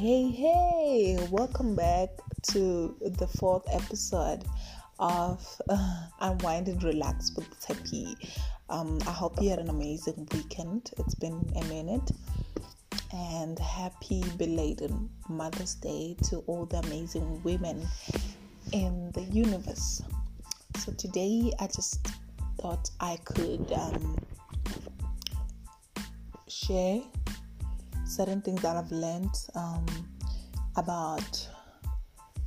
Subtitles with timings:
[0.00, 2.08] Hey, hey, welcome back
[2.52, 4.46] to the fourth episode
[4.98, 8.14] of uh, Unwind and Relax with Tepi.
[8.70, 10.90] Um, I hope you had an amazing weekend.
[10.96, 12.10] It's been a minute.
[13.12, 14.90] And happy belated
[15.28, 17.86] Mother's Day to all the amazing women
[18.72, 20.00] in the universe.
[20.78, 22.08] So, today I just
[22.58, 24.16] thought I could um,
[26.48, 27.02] share
[28.10, 29.86] certain things that I've learned um,
[30.76, 31.48] about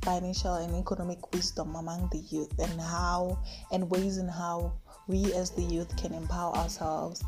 [0.02, 3.38] financial and economic wisdom among the youth and how
[3.72, 4.72] and ways in how
[5.08, 7.24] we as the youth can empower ourselves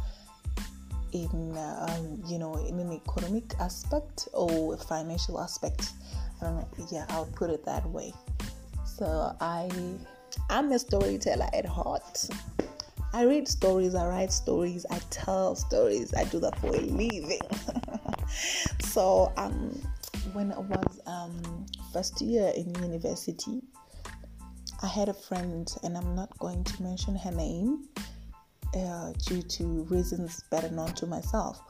[1.12, 5.92] in um, you know in an economic aspect or financial aspect.
[6.40, 8.12] I don't know yeah I'll put it that way.
[8.84, 9.70] So I
[10.50, 12.28] I'm a storyteller at heart.
[13.14, 17.40] I read stories I write stories I tell stories I do that for a living
[18.96, 19.78] so um,
[20.32, 23.60] when I was um, first year in university,
[24.82, 27.90] I had a friend, and I'm not going to mention her name
[28.74, 31.60] uh, due to reasons better known to myself.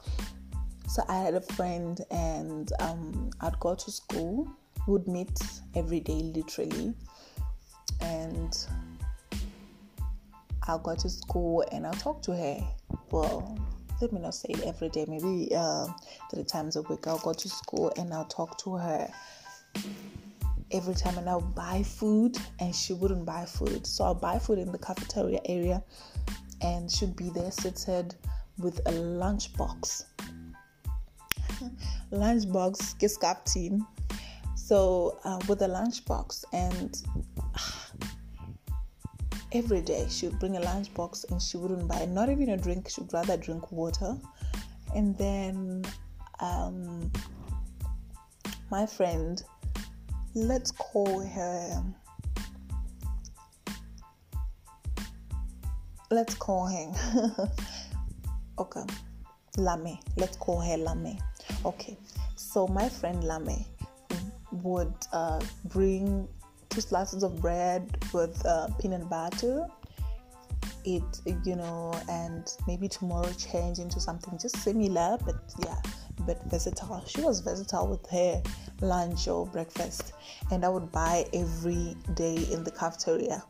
[0.87, 4.49] So I had a friend, and um, I'd go to school,
[4.87, 5.37] would meet
[5.75, 6.93] every day, literally,
[7.99, 8.57] and
[10.65, 12.65] I'll go to school and I'll talk to her.
[13.11, 13.59] Well,
[14.01, 15.87] let me not say it every day, maybe uh,
[16.31, 17.07] three times a week.
[17.07, 19.11] I'll go to school and I'll talk to her
[20.71, 23.87] every time and I'll buy food and she wouldn't buy food.
[23.87, 25.83] So I'll buy food in the cafeteria area
[26.61, 28.15] and she'd be there seated
[28.59, 30.05] with a lunchbox.
[32.11, 33.85] lunchbox, kiss captain.
[34.55, 37.01] So uh, with a lunchbox and
[39.51, 42.89] every day she would bring a lunchbox and she wouldn't buy not even a drink
[42.89, 44.17] she'd rather drink water.
[44.95, 45.85] And then
[46.39, 47.11] um,
[48.69, 49.41] my friend
[50.33, 51.83] let's call her
[56.11, 57.51] let's call her
[58.59, 58.83] okay
[59.57, 61.17] lame let's call her lame
[61.65, 61.97] okay.
[62.35, 63.65] So my friend lame
[64.51, 66.27] would uh, bring
[66.77, 67.83] two slices of bread
[68.13, 69.65] with uh, peanut butter.
[70.85, 71.03] It
[71.43, 75.81] you know and maybe tomorrow change into something just similar but yeah.
[76.19, 77.03] But versatile.
[77.07, 78.43] She was versatile with her
[78.81, 80.13] lunch or breakfast.
[80.51, 83.43] And i would buy every day in the cafeteria.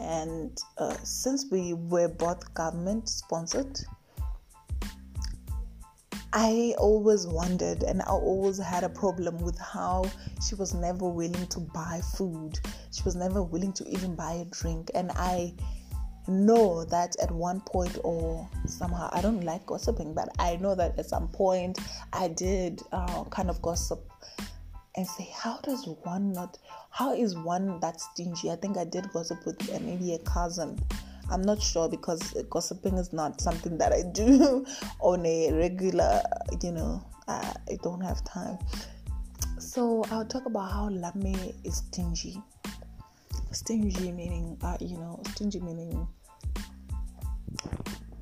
[0.00, 3.80] And uh, since we were both government sponsored
[6.32, 10.04] I always wondered and I always had a problem with how
[10.46, 12.60] she was never willing to buy food.
[12.92, 14.92] She was never willing to even buy a drink.
[14.94, 15.52] And I
[16.28, 20.96] know that at one point or somehow, I don't like gossiping, but I know that
[21.00, 21.80] at some point
[22.12, 24.08] I did uh, kind of gossip
[24.94, 26.58] and say, how does one not,
[26.90, 28.52] how is one that stingy?
[28.52, 30.78] I think I did gossip with maybe a cousin
[31.30, 32.20] I'm not sure because
[32.50, 34.66] gossiping is not something that I do
[35.00, 36.22] on a regular,
[36.62, 38.58] you know, I, don't have time.
[39.58, 42.42] So I'll talk about how Lame is stingy.
[43.52, 46.06] Stingy meaning, uh, you know, stingy meaning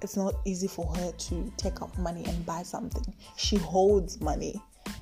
[0.03, 3.15] it's not easy for her to take out money and buy something.
[3.37, 4.61] She holds money.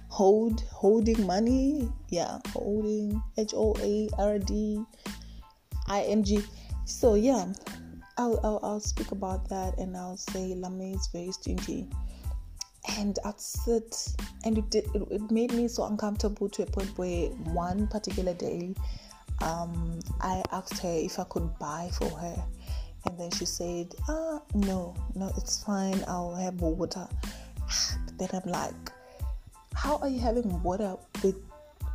[0.09, 1.93] Hold, holding money.
[2.09, 3.22] Yeah, holding.
[3.37, 4.83] H O A R D
[5.89, 6.43] I N G.
[6.84, 7.47] So yeah,
[8.19, 11.88] I'll, I'll, I'll speak about that and I'll say Lame is very stingy.
[12.97, 13.34] And I'd
[14.44, 18.32] and it, did, it, it made me so uncomfortable to a point where one particular
[18.32, 18.75] day,
[19.43, 22.44] um, I asked her if I could buy for her.
[23.04, 26.03] And then she said, ah, no, no, it's fine.
[26.09, 27.06] I'll have water.
[27.66, 28.93] But then I'm like,
[29.75, 31.37] how are you having water with,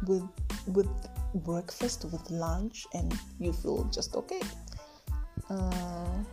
[0.05, 0.27] with,
[0.67, 0.89] with
[1.33, 4.41] breakfast, with lunch, and you feel just okay?
[5.51, 6.23] Uh,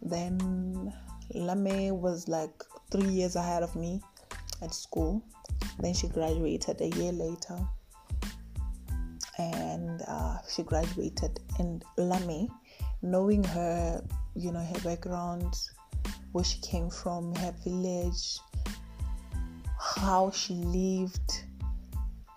[0.00, 0.92] then
[1.34, 2.62] Lame was like
[2.92, 4.00] three years ahead of me
[4.62, 5.22] at school.
[5.80, 7.58] Then she graduated a year later,
[9.38, 11.40] and uh, she graduated.
[11.58, 12.48] And Lame,
[13.02, 14.04] knowing her,
[14.36, 15.52] you know, her background,
[16.32, 18.38] where she came from, her village,
[19.78, 21.44] how she lived,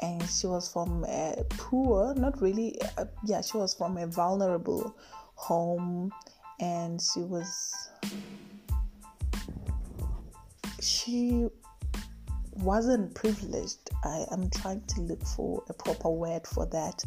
[0.02, 4.96] and she was from a poor, not really, uh, yeah, she was from a vulnerable
[5.36, 6.12] home,
[6.60, 7.90] and she was,
[10.82, 11.48] she
[12.54, 13.90] wasn't privileged.
[14.04, 17.04] I am trying to look for a proper word for that,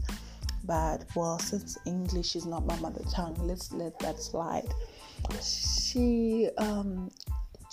[0.64, 4.72] but well, since English is not my mother tongue, let's let that slide.
[5.42, 7.10] She um,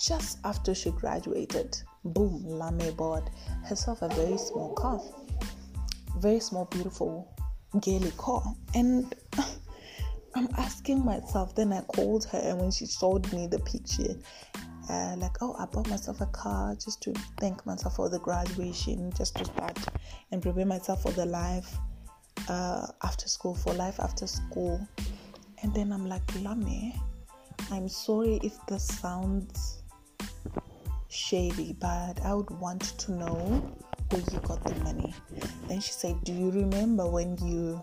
[0.02, 3.30] just after she graduated, boom, Lame bought
[3.64, 5.00] herself a very small car.
[6.18, 7.32] Very small, beautiful,
[7.80, 8.42] gaily car.
[8.74, 9.14] And
[10.34, 14.16] I'm asking myself, then I called her, and when she showed me the picture,
[14.90, 19.12] uh, like, oh, I bought myself a car just to thank myself for the graduation,
[19.16, 19.78] just to start
[20.32, 21.76] and prepare myself for the life
[22.48, 24.84] uh, after school, for life after school.
[25.62, 26.92] And then I'm like, Lame,
[27.70, 29.81] I'm sorry if this sounds
[31.12, 33.76] shady, but I would want to know
[34.10, 35.14] where you got the money.
[35.68, 37.82] Then she said, Do you remember when you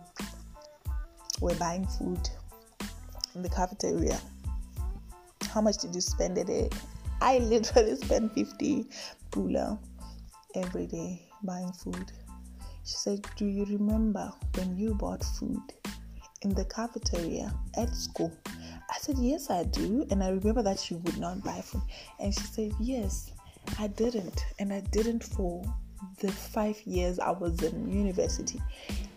[1.39, 2.27] were buying food
[3.35, 4.19] in the cafeteria?
[5.53, 6.69] How much did you spend a day?
[7.21, 8.85] I literally spend 50
[9.31, 9.77] pula
[10.55, 12.11] every day buying food.
[12.83, 15.61] She said, Do you remember when you bought food
[16.41, 18.31] in the cafeteria at school?
[18.89, 20.06] I said, Yes, I do.
[20.09, 21.81] And I remember that she would not buy food.
[22.19, 23.31] And she said, Yes,
[23.77, 24.45] I didn't.
[24.59, 25.63] And I didn't for
[26.19, 28.62] the five years I was in university.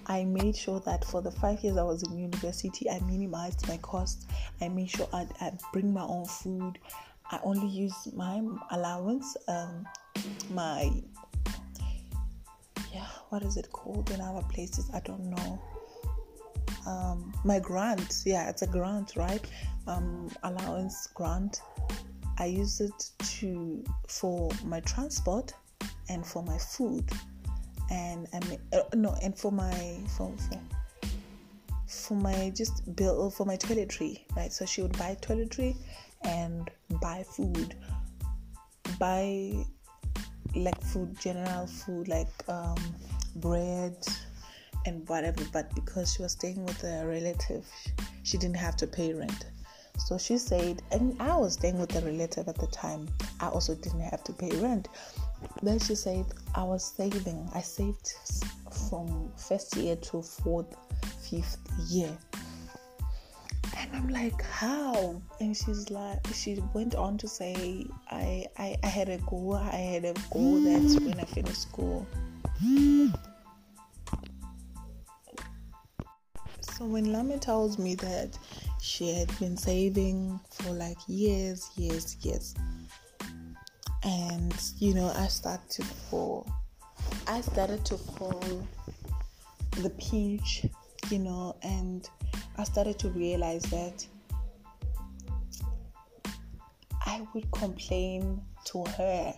[0.06, 3.76] I made sure that for the five years I was in university, I minimized my
[3.78, 4.26] costs.
[4.60, 6.78] I made sure I'd, I'd bring my own food.
[7.30, 8.42] I only use my
[8.72, 9.86] allowance, um,
[10.50, 10.90] my
[12.92, 14.90] yeah, what is it called in our places?
[14.92, 15.62] I don't know.
[16.86, 19.44] Um, my grant, yeah, it's a grant, right?
[19.86, 21.60] Um, allowance grant.
[22.38, 25.52] I use it to for my transport
[26.08, 27.10] and for my food,
[27.90, 30.60] and I mean, uh, no, and for my for, for
[31.86, 34.52] for my just bill for my toiletry, right?
[34.52, 35.76] So she would buy toiletry
[36.22, 36.70] and
[37.00, 37.74] buy food,
[38.98, 39.52] buy
[40.54, 42.76] like food, general food like um,
[43.36, 43.96] bread
[44.86, 45.42] and whatever.
[45.52, 47.66] But because she was staying with a relative,
[48.22, 49.46] she didn't have to pay rent.
[49.98, 53.08] So she said, and I was staying with a relative at the time.
[53.40, 54.88] I also didn't have to pay rent.
[55.62, 56.24] Then she said,
[56.54, 57.48] I was saving.
[57.54, 58.12] I saved
[58.88, 60.74] from first year to fourth,
[61.28, 61.58] fifth
[61.88, 62.16] year.
[63.76, 65.20] And I'm like, how?
[65.40, 69.54] And she's like, she went on to say, I, I, I had a goal.
[69.54, 71.06] I had a goal that mm.
[71.06, 72.06] when I finished school.
[76.82, 78.36] So when Lama tells me that
[78.80, 82.56] she had been saving for like years, years, years,
[84.02, 86.44] and you know, I started to fall.
[87.28, 88.66] I started to fall
[89.80, 90.66] the pinch,
[91.08, 92.10] you know, and
[92.58, 94.04] I started to realize that
[97.06, 99.32] I would complain to her.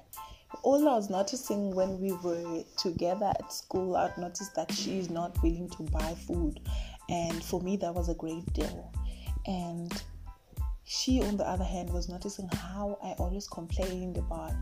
[0.63, 5.37] All I was noticing when we were together at school, I'd noticed that she's not
[5.43, 6.61] willing to buy food.
[7.09, 8.93] And for me, that was a great deal.
[9.47, 9.93] And
[10.85, 14.53] she, on the other hand, was noticing how I always complained about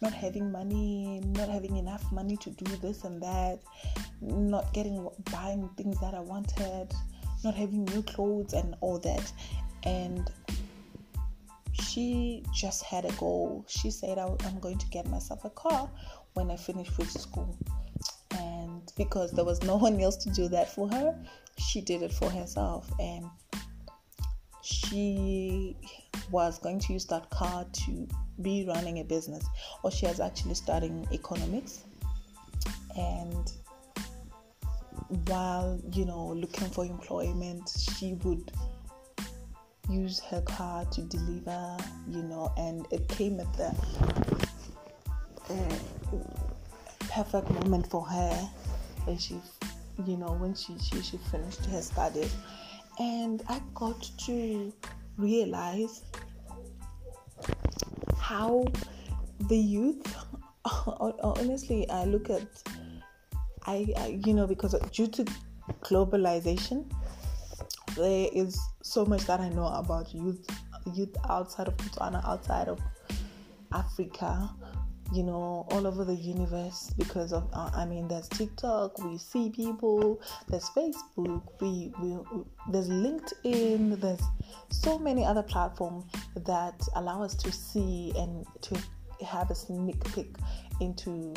[0.00, 3.60] not having money, not having enough money to do this and that,
[4.20, 6.92] not getting buying things that I wanted,
[7.44, 9.32] not having new clothes and all that.
[9.84, 10.30] And
[11.72, 13.64] she just had a goal.
[13.68, 15.90] She said, I'm going to get myself a car
[16.34, 17.56] when I finish with school.
[18.96, 21.16] Because there was no one else to do that for her,
[21.58, 22.90] she did it for herself.
[23.00, 23.26] And
[24.62, 25.76] she
[26.30, 28.08] was going to use that car to
[28.42, 29.46] be running a business,
[29.82, 31.84] or she was actually studying economics.
[32.96, 33.52] And
[35.26, 38.50] while you know looking for employment she would
[39.88, 41.76] use her car to deliver
[42.08, 43.68] you know and it came at the
[45.50, 45.76] uh,
[47.08, 48.50] perfect moment for her
[49.06, 49.40] when she
[50.04, 52.34] you know when she, she she finished her studies.
[52.98, 54.72] And i got to
[55.18, 56.02] realize
[58.18, 58.64] how
[59.48, 60.16] the youth
[60.64, 62.46] honestly i look at
[63.66, 65.24] I, I you know because due to
[65.82, 66.90] globalization
[67.96, 70.46] there is so much that I know about youth
[70.94, 72.78] youth outside of Botswana outside of
[73.72, 74.50] Africa
[75.12, 79.50] you know all over the universe because of uh, I mean there's TikTok we see
[79.50, 82.18] people there's Facebook we, we
[82.70, 84.22] there's LinkedIn there's
[84.70, 88.76] so many other platforms that allow us to see and to
[89.24, 90.34] have a sneak peek
[90.80, 91.34] into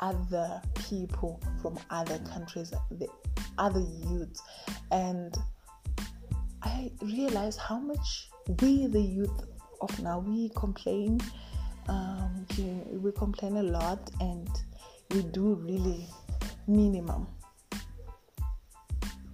[0.00, 3.08] other people from other countries, the
[3.58, 4.42] other youths,
[4.90, 5.36] and
[6.62, 8.30] I realize how much
[8.60, 9.44] we, the youth
[9.80, 11.20] of now, we complain.
[11.88, 12.46] Um,
[12.92, 14.48] we complain a lot, and
[15.10, 16.06] we do really
[16.66, 17.26] minimum.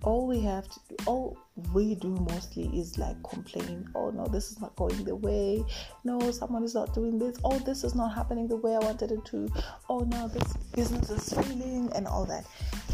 [0.05, 1.39] All we have to do, all
[1.73, 5.65] we do mostly is like complain oh no this is not going the way.
[6.03, 7.37] No someone is not doing this.
[7.45, 9.49] Oh this is not happening the way i wanted it to.
[9.89, 12.45] Oh no this business is failing and all that.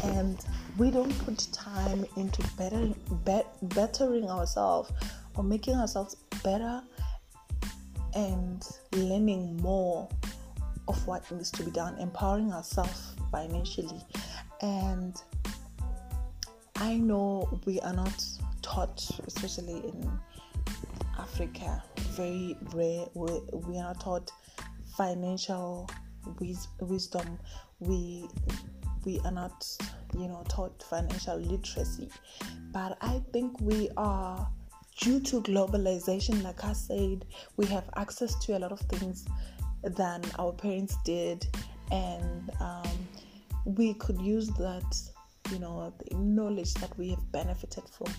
[0.03, 0.37] And
[0.77, 2.93] we don't put time into better
[3.25, 4.91] be- bettering ourselves
[5.35, 6.83] or making ourselves better
[8.15, 10.09] and learning more
[10.87, 14.01] of what needs to be done empowering ourselves financially
[14.61, 15.21] and
[16.81, 18.25] I know we are not
[18.61, 20.19] taught, especially in
[21.19, 23.05] Africa, very rare.
[23.13, 24.31] We, we are not taught
[24.95, 25.89] financial
[26.79, 27.37] wisdom.
[27.79, 28.29] We
[29.03, 29.67] we are not,
[30.17, 32.09] you know, taught financial literacy.
[32.71, 34.47] But I think we are
[34.99, 37.25] due to globalization, like I said,
[37.57, 39.25] we have access to a lot of things
[39.83, 41.47] than our parents did,
[41.91, 43.07] and um,
[43.65, 45.01] we could use that
[45.51, 48.13] you know the knowledge that we have benefited from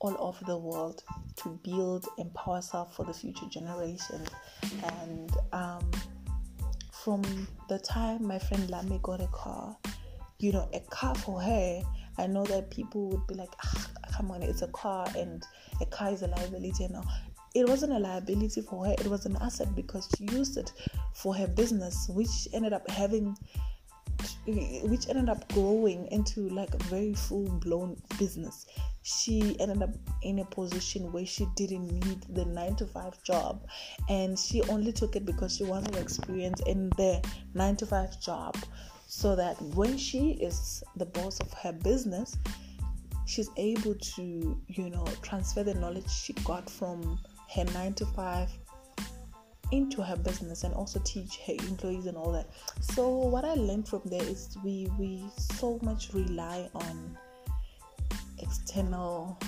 [0.00, 1.02] all over the world
[1.36, 4.28] to build empower ourselves for the future generations.
[4.82, 5.90] And um,
[6.92, 7.22] from
[7.68, 9.76] the time my friend Lami got a car
[10.38, 11.80] you know a car for her
[12.16, 15.44] I know that people would be like ah, come on it's a car and
[15.80, 17.04] a car is a liability all
[17.54, 20.72] it wasn't a liability for her it was an asset because she used it
[21.12, 23.36] for her business which ended up having
[24.46, 28.66] which ended up growing into like a very full blown business.
[29.02, 29.90] She ended up
[30.22, 33.66] in a position where she didn't need the nine to five job,
[34.08, 38.56] and she only took it because she wanted experience in the nine to five job,
[39.06, 42.36] so that when she is the boss of her business,
[43.26, 47.18] she's able to, you know, transfer the knowledge she got from
[47.54, 48.50] her nine to five
[49.72, 52.48] into her business and also teach her employees and all that.
[52.80, 57.16] So what I learned from there is we we so much rely on
[58.38, 59.38] external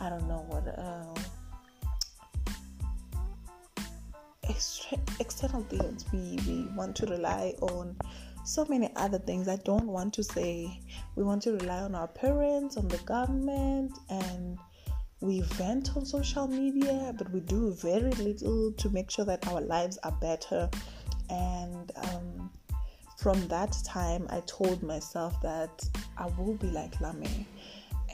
[0.00, 1.14] I don't know what uh,
[4.48, 7.96] extra, external things we we want to rely on
[8.48, 10.80] so many other things I don't want to say
[11.16, 14.58] we want to rely on our parents on the government and
[15.20, 19.60] we vent on social media, but we do very little to make sure that our
[19.60, 20.70] lives are better.
[21.28, 22.50] And um,
[23.18, 25.86] from that time, I told myself that
[26.16, 27.46] I will be like Lame.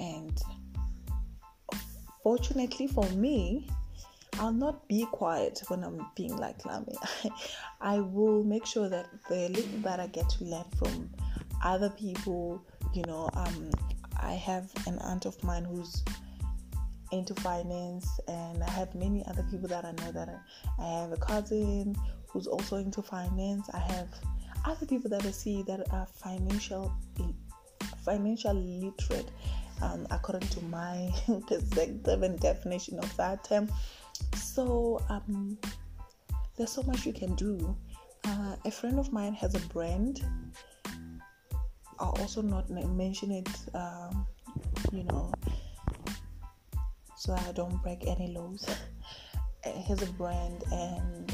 [0.01, 0.41] And
[2.23, 3.69] fortunately for me,
[4.39, 6.87] I'll not be quiet when I'm being like Lame.
[7.81, 11.11] I will make sure that the little that I get to learn from
[11.63, 12.65] other people,
[12.95, 13.71] you know, um,
[14.21, 16.05] I have an aunt of mine who's
[17.13, 21.13] into finance, and I have many other people that I know that I, I have
[21.13, 23.69] a cousin who's also into finance.
[23.73, 24.09] I have
[24.65, 26.93] other people that I see that are financial
[28.05, 29.31] financial literate
[29.83, 31.11] um, according to my
[31.47, 33.69] perspective and definition of that term.
[34.35, 35.59] So um,
[36.57, 37.77] there's so much you can do.
[38.27, 40.25] Uh, a friend of mine has a brand.
[41.99, 43.49] I'll also not mention it.
[43.75, 44.27] Um,
[44.93, 45.33] you know,
[47.17, 48.67] so I don't break any laws.
[49.89, 51.33] Has a brand, and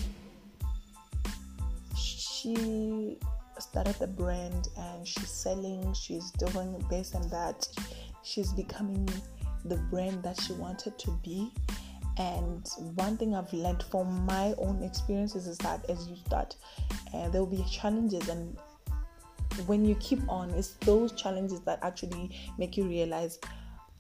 [1.96, 3.18] she
[3.60, 7.68] started the brand and she's selling, she's doing this and that.
[8.22, 9.08] She's becoming
[9.64, 11.52] the brand that she wanted to be.
[12.20, 16.54] And one thing I've learned from my own experiences is that as you start,
[17.14, 18.58] uh, there will be challenges, and
[19.64, 23.38] when you keep on, it's those challenges that actually make you realize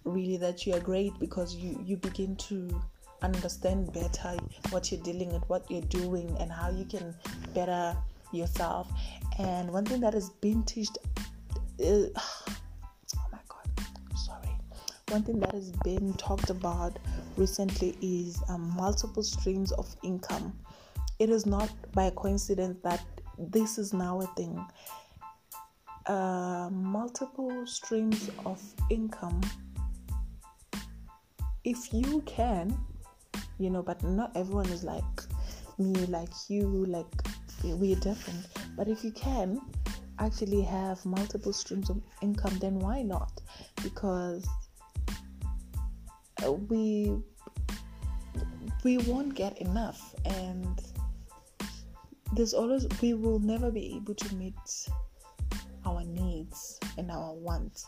[0.04, 2.82] really that you are great because you you begin to
[3.22, 4.36] understand better
[4.68, 7.14] what you're dealing with what you're doing and how you can
[7.54, 7.96] better
[8.32, 8.86] yourself.
[9.38, 10.98] And one thing that has been teached
[11.82, 12.20] uh,
[15.10, 16.98] one thing that has been talked about
[17.36, 20.52] recently is um, multiple streams of income
[21.18, 23.04] it is not by coincidence that
[23.38, 24.64] this is now a thing
[26.06, 29.40] uh, multiple streams of income
[31.64, 32.76] if you can,
[33.58, 35.02] you know, but not everyone is like
[35.78, 37.06] me, like you, like
[37.64, 38.46] we're different.
[38.76, 39.60] But if you can
[40.18, 43.40] actually have multiple streams of income, then why not?
[43.82, 44.48] Because
[46.48, 47.18] we
[48.84, 50.14] we won't get enough.
[50.24, 50.80] And
[52.32, 54.54] there's always we will never be able to meet
[55.84, 57.86] our needs and our wants.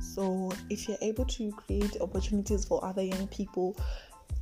[0.00, 3.76] So, if you're able to create opportunities for other young people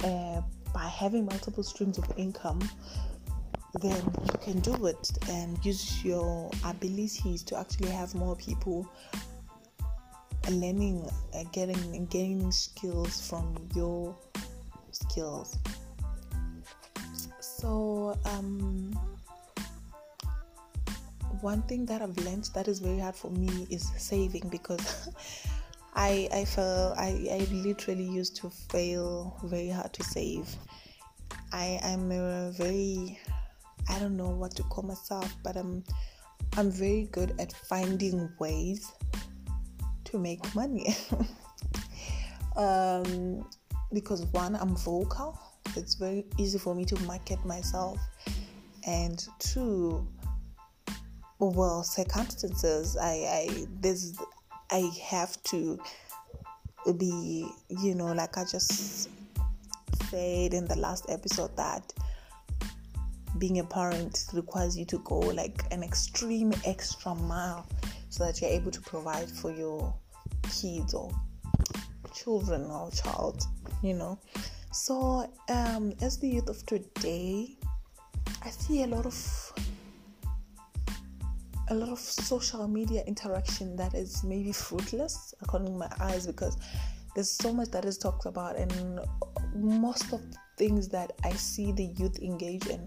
[0.04, 0.40] uh,
[0.72, 2.60] by having multiple streams of income,
[3.82, 8.88] then you can do it and use your abilities to actually have more people
[10.50, 14.16] learning, uh, getting gaining skills from your
[14.92, 15.58] skills.
[17.40, 18.92] So um,
[21.40, 25.08] one thing that I've learned that is very hard for me is saving because
[25.94, 30.48] I I feel I, I literally used to fail very hard to save.
[31.52, 33.18] I am a very
[33.88, 35.84] I don't know what to call myself, but I'm
[36.56, 38.92] I'm very good at finding ways
[40.16, 40.94] to make money.
[42.56, 43.48] um,
[43.92, 45.38] because one, I'm vocal.
[45.76, 47.98] It's very easy for me to market myself,
[48.86, 50.06] and two,
[51.38, 52.96] well, circumstances.
[52.96, 54.14] I, I there's
[54.70, 55.78] I have to
[56.96, 59.10] be, you know, like I just
[60.08, 61.92] said in the last episode that
[63.38, 67.66] being a parent requires you to go like an extreme extra mile
[68.08, 69.92] so that you're able to provide for your
[70.50, 71.10] kids or
[72.14, 73.42] children or child
[73.82, 74.18] you know.
[74.72, 77.56] So um as the youth of today
[78.42, 79.52] i see a lot of
[81.68, 86.56] a lot of social media interaction that is maybe fruitless according to my eyes because
[87.14, 89.00] there's so much that is talked about and
[89.54, 90.20] most of
[90.56, 92.86] things that i see the youth engage in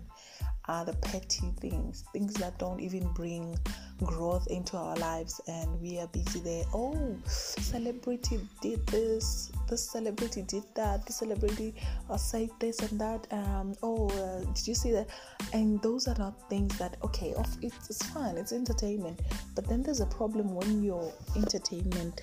[0.70, 3.58] are the petty things, things that don't even bring
[4.04, 6.64] growth into our lives, and we are busy there.
[6.76, 11.74] Oh, celebrity did this, this celebrity did that, this celebrity
[12.08, 13.28] uh, said this and that.
[13.32, 15.08] Um, oh, uh, did you see that?
[15.54, 17.58] And those are not things that okay, it's,
[17.88, 19.22] it's fun, it's entertainment,
[19.56, 22.22] but then there's a problem when your entertainment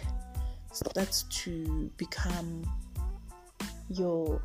[0.73, 2.63] starts to become
[3.89, 4.41] your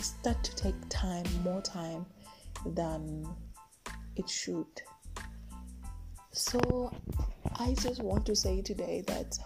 [0.00, 2.06] start to take time, more time
[2.66, 3.26] than
[4.16, 4.66] it should.
[6.32, 6.92] So,
[7.56, 9.38] I just want to say today that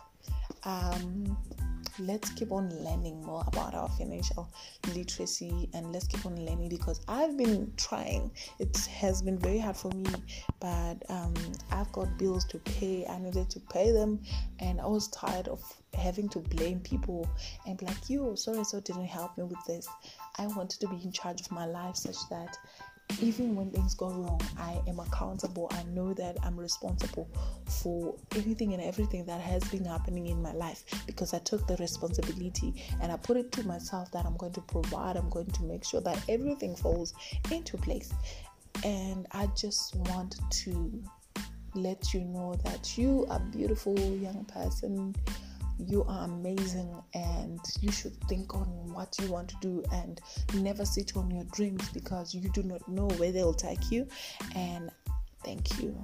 [0.65, 1.37] um,
[1.99, 4.51] let's keep on learning more about our financial
[4.95, 8.31] literacy and let's keep on learning because I've been trying.
[8.59, 10.11] It has been very hard for me,
[10.61, 11.35] but um,
[11.71, 13.07] I've got bills to pay.
[13.07, 14.21] I needed to pay them,
[14.59, 15.63] and I was tired of
[15.95, 17.29] having to blame people
[17.67, 19.89] and be like, "You, sorry, so didn't help me with this."
[20.39, 22.57] I wanted to be in charge of my life such that
[23.21, 25.69] even when things go wrong, I am accountable.
[25.73, 27.29] I know that I'm responsible
[27.83, 31.77] for anything and everything that has been happening in my life because I took the
[31.77, 35.63] responsibility and I put it to myself that I'm going to provide, I'm going to
[35.65, 37.15] make sure that everything falls
[37.51, 38.13] into place.
[38.85, 41.03] And I just want to
[41.75, 45.15] let you know that you are beautiful young person
[45.79, 50.21] you are amazing and you should think on what you want to do and
[50.55, 54.07] never sit on your dreams because you do not know where they'll take you.
[54.55, 54.91] And
[55.43, 55.97] thank you